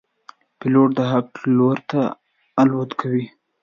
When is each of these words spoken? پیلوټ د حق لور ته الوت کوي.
پیلوټ 0.59 0.89
د 0.97 0.99
حق 1.11 1.29
لور 1.57 1.77
ته 1.89 2.01
الوت 2.61 2.91
کوي. 2.99 3.25